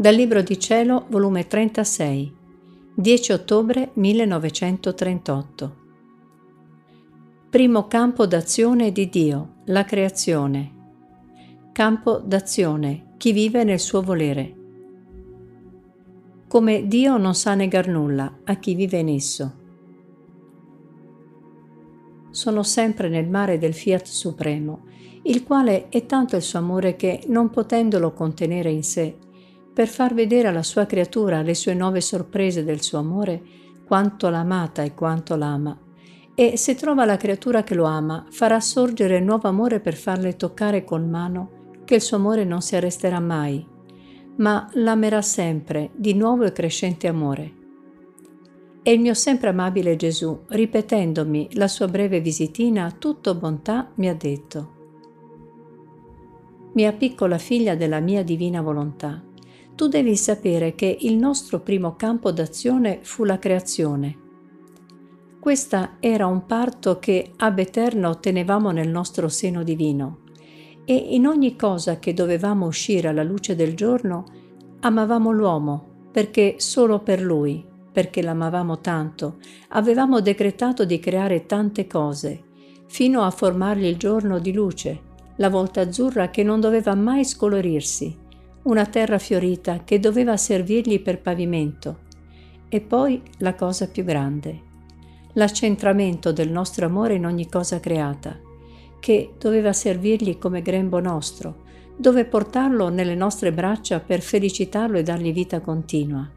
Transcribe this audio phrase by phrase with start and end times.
[0.00, 2.32] Dal Libro di Cielo, volume 36,
[2.94, 5.76] 10 ottobre 1938.
[7.50, 10.72] Primo campo d'azione di Dio, la creazione.
[11.72, 14.54] Campo d'azione, chi vive nel suo volere.
[16.46, 19.52] Come Dio non sa negar nulla a chi vive in esso.
[22.30, 24.84] Sono sempre nel mare del Fiat Supremo,
[25.22, 29.26] il quale è tanto il suo amore che, non potendolo contenere in sé,
[29.78, 33.40] per far vedere alla sua creatura le sue nuove sorprese del suo amore,
[33.86, 35.78] quanto l'ha amata e quanto l'ama.
[36.34, 40.82] E se trova la creatura che lo ama, farà sorgere nuovo amore per farle toccare
[40.82, 43.64] con mano che il suo amore non si arresterà mai,
[44.38, 47.52] ma l'amerà sempre di nuovo e crescente amore.
[48.82, 54.14] E il mio sempre amabile Gesù, ripetendomi la sua breve visitina, tutto bontà, mi ha
[54.14, 54.72] detto,
[56.72, 59.22] Mia piccola figlia della mia divina volontà,
[59.78, 64.18] tu devi sapere che il nostro primo campo d'azione fu la creazione.
[65.38, 70.22] Questa era un parto che ab eterno tenevamo nel nostro seno divino
[70.84, 74.24] e in ogni cosa che dovevamo uscire alla luce del giorno
[74.80, 79.36] amavamo l'uomo perché solo per lui, perché l'amavamo tanto,
[79.68, 82.42] avevamo decretato di creare tante cose,
[82.88, 85.00] fino a formargli il giorno di luce,
[85.36, 88.26] la volta azzurra che non doveva mai scolorirsi
[88.62, 92.06] una terra fiorita che doveva servirgli per pavimento.
[92.68, 94.60] E poi la cosa più grande,
[95.34, 98.38] l'accentramento del nostro amore in ogni cosa creata,
[99.00, 101.66] che doveva servirgli come grembo nostro,
[101.96, 106.30] dove portarlo nelle nostre braccia per felicitarlo e dargli vita continua.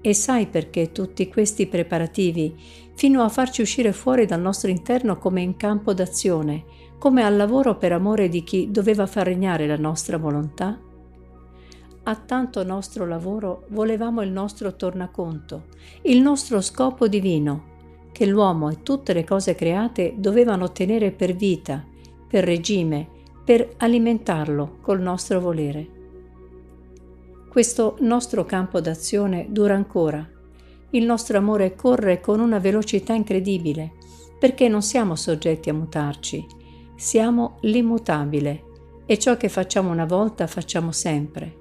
[0.00, 2.54] E sai perché tutti questi preparativi,
[2.94, 6.64] fino a farci uscire fuori dal nostro interno come in campo d'azione,
[6.98, 10.78] come al lavoro per amore di chi doveva far regnare la nostra volontà?
[12.02, 15.66] A tanto nostro lavoro volevamo il nostro tornaconto,
[16.02, 17.76] il nostro scopo divino,
[18.10, 21.84] che l'uomo e tutte le cose create dovevano tenere per vita,
[22.26, 23.06] per regime,
[23.44, 25.88] per alimentarlo col nostro volere.
[27.48, 30.26] Questo nostro campo d'azione dura ancora.
[30.90, 33.92] Il nostro amore corre con una velocità incredibile,
[34.38, 36.46] perché non siamo soggetti a mutarci,
[36.98, 38.64] siamo l'immutabile
[39.06, 41.56] e ciò che facciamo una volta facciamo sempre.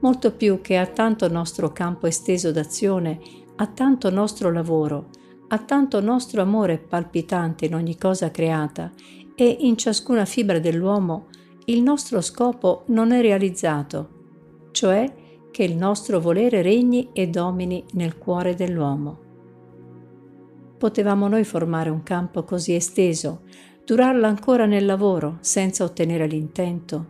[0.00, 3.20] Molto più che a tanto nostro campo esteso d'azione,
[3.54, 5.10] a tanto nostro lavoro,
[5.46, 8.90] a tanto nostro amore palpitante in ogni cosa creata
[9.36, 11.28] e in ciascuna fibra dell'uomo,
[11.66, 14.08] il nostro scopo non è realizzato,
[14.72, 15.14] cioè
[15.52, 19.26] che il nostro volere regni e domini nel cuore dell'uomo.
[20.78, 23.42] Potevamo noi formare un campo così esteso,
[23.88, 27.06] durarla ancora nel lavoro senza ottenere l'intento?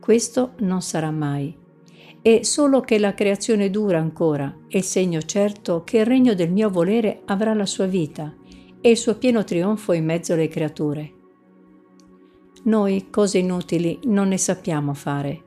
[0.00, 1.54] Questo non sarà mai.
[2.22, 6.50] E solo che la creazione dura ancora è il segno certo che il regno del
[6.50, 8.34] mio volere avrà la sua vita
[8.80, 11.12] e il suo pieno trionfo in mezzo alle creature.
[12.62, 15.42] Noi cose inutili non ne sappiamo fare,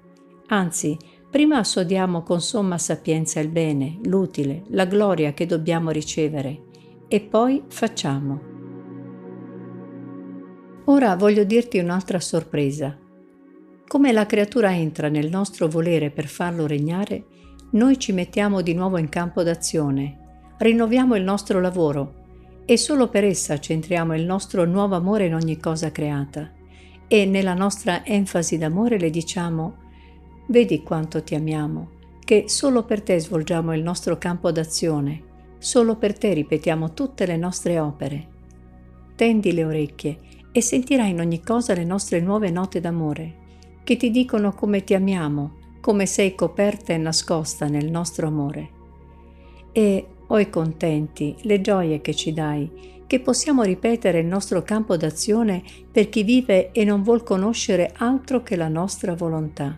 [0.49, 0.95] anzi,
[1.31, 6.65] prima assodiamo con somma sapienza il bene, l'utile, la gloria che dobbiamo ricevere
[7.07, 8.56] e poi facciamo.
[10.89, 12.97] Ora voglio dirti un'altra sorpresa.
[13.85, 17.25] Come la creatura entra nel nostro volere per farlo regnare,
[17.71, 22.23] noi ci mettiamo di nuovo in campo d'azione, rinnoviamo il nostro lavoro
[22.65, 26.53] e solo per essa centriamo il nostro nuovo amore in ogni cosa creata.
[27.05, 29.75] E nella nostra enfasi d'amore le diciamo,
[30.47, 31.89] vedi quanto ti amiamo,
[32.23, 35.21] che solo per te svolgiamo il nostro campo d'azione,
[35.57, 38.35] solo per te ripetiamo tutte le nostre opere.
[39.15, 40.17] Tendi le orecchie
[40.57, 43.35] e sentirai in ogni cosa le nostre nuove note d'amore,
[43.83, 48.69] che ti dicono come ti amiamo, come sei coperta e nascosta nel nostro amore.
[49.71, 55.61] E, oi contenti, le gioie che ci dai, che possiamo ripetere il nostro campo d'azione
[55.91, 59.77] per chi vive e non vuol conoscere altro che la nostra volontà.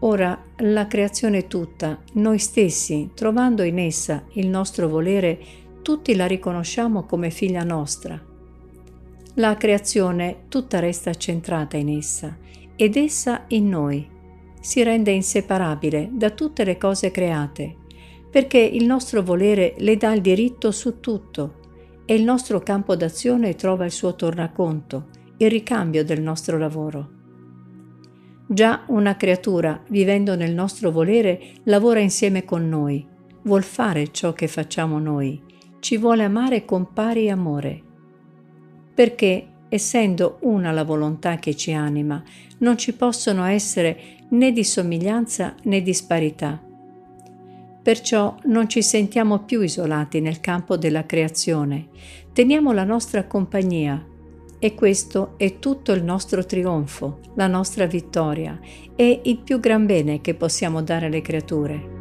[0.00, 5.40] Ora la creazione tutta, noi stessi, trovando in essa il nostro volere,
[5.80, 8.27] tutti la riconosciamo come figlia nostra,
[9.38, 12.36] la creazione tutta resta centrata in essa
[12.74, 14.06] ed essa in noi.
[14.60, 17.76] Si rende inseparabile da tutte le cose create,
[18.30, 21.54] perché il nostro volere le dà il diritto su tutto
[22.04, 25.06] e il nostro campo d'azione trova il suo tornaconto,
[25.36, 27.10] il ricambio del nostro lavoro.
[28.48, 33.06] Già una creatura, vivendo nel nostro volere, lavora insieme con noi,
[33.42, 35.40] vuol fare ciò che facciamo noi,
[35.78, 37.82] ci vuole amare con pari amore
[38.98, 42.20] perché essendo una la volontà che ci anima,
[42.58, 43.96] non ci possono essere
[44.30, 46.60] né di somiglianza né disparità.
[47.80, 51.90] Perciò non ci sentiamo più isolati nel campo della creazione,
[52.32, 54.04] teniamo la nostra compagnia
[54.58, 58.58] e questo è tutto il nostro trionfo, la nostra vittoria
[58.96, 61.97] e il più gran bene che possiamo dare alle creature.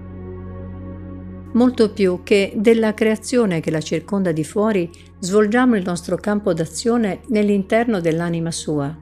[1.54, 4.90] Molto più che della creazione che la circonda di fuori,
[5.20, 8.96] svolgiamo il nostro campo d'azione nell'interno dell'anima sua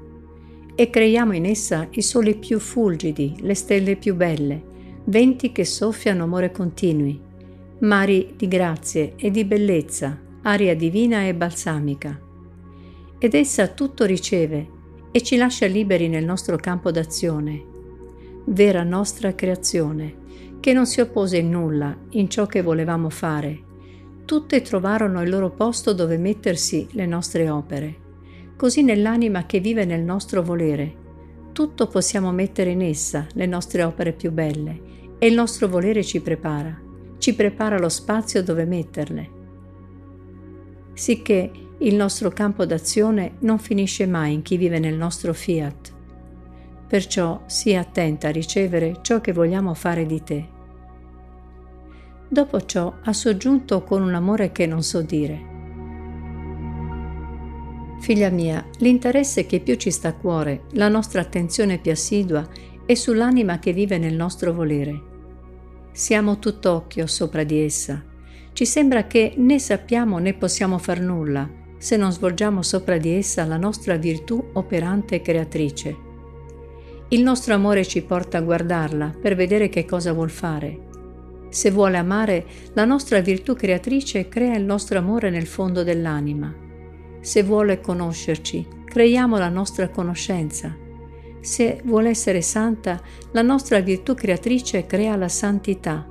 [0.76, 4.62] e creiamo in essa i soli più fulgidi, le stelle più belle,
[5.06, 7.20] venti che soffiano amore continui,
[7.80, 12.20] mari di grazie e di bellezza, aria divina e balsamica.
[13.18, 14.68] Ed essa tutto riceve
[15.12, 17.64] e ci lascia liberi nel nostro campo d'azione,
[18.46, 20.24] vera nostra creazione,
[20.66, 23.62] che non si oppose in nulla in ciò che volevamo fare.
[24.26, 27.96] Tutte trovarono il loro posto dove mettersi le nostre opere.
[28.58, 30.96] Così nell'anima che vive nel nostro volere,
[31.52, 34.82] tutto possiamo mettere in essa, le nostre opere più belle,
[35.20, 36.76] e il nostro volere ci prepara,
[37.20, 39.30] ci prepara lo spazio dove metterle.
[40.94, 45.94] Sicché il nostro campo d'azione non finisce mai in chi vive nel nostro fiat.
[46.88, 50.54] Perciò sii attenta a ricevere ciò che vogliamo fare di te.
[52.36, 55.42] Dopo ciò ha soggiunto con un amore che non so dire.
[58.02, 62.46] Figlia mia, l'interesse che più ci sta a cuore, la nostra attenzione più assidua,
[62.86, 65.02] è sull'anima che vive nel nostro volere.
[65.94, 68.04] Siamo tutt'occhio sopra di essa.
[68.52, 73.46] Ci sembra che né sappiamo né possiamo far nulla, se non svolgiamo sopra di essa
[73.46, 75.98] la nostra virtù operante e creatrice.
[77.08, 80.95] Il nostro amore ci porta a guardarla per vedere che cosa vuol fare.
[81.56, 86.54] Se vuole amare, la nostra virtù creatrice crea il nostro amore nel fondo dell'anima.
[87.22, 90.76] Se vuole conoscerci, creiamo la nostra conoscenza.
[91.40, 96.06] Se vuole essere santa, la nostra virtù creatrice crea la santità.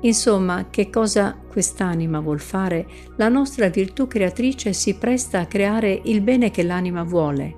[0.00, 2.88] Insomma, che cosa quest'anima vuol fare?
[3.14, 7.54] La nostra virtù creatrice si presta a creare il bene che l'anima vuole,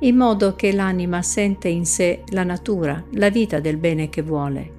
[0.00, 4.76] in modo che l'anima sente in sé la natura, la vita del bene che vuole.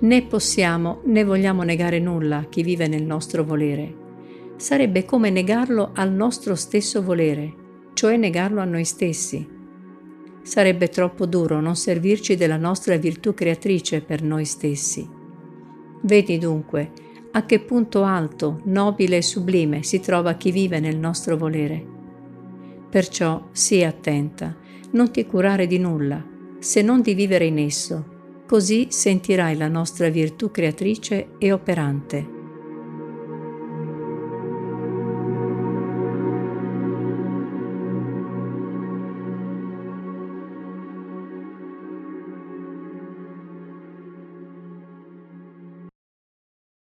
[0.00, 4.02] Né possiamo né vogliamo negare nulla a chi vive nel nostro volere.
[4.56, 7.54] Sarebbe come negarlo al nostro stesso volere,
[7.94, 9.48] cioè negarlo a noi stessi.
[10.42, 15.08] Sarebbe troppo duro non servirci della nostra virtù creatrice per noi stessi.
[16.02, 16.90] Vedi dunque
[17.32, 21.84] a che punto alto, nobile e sublime si trova chi vive nel nostro volere.
[22.90, 24.54] Perciò sii attenta,
[24.92, 26.24] non ti curare di nulla,
[26.58, 28.13] se non di vivere in esso,
[28.54, 32.33] così sentirai la nostra virtù creatrice e operante.